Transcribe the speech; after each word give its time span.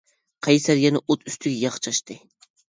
قەيسەر 0.47 0.81
يەنە 0.83 1.01
ئوت 1.03 1.27
ئۈستىگە 1.29 1.61
ياغ 1.67 1.79
چاچتى. 1.89 2.19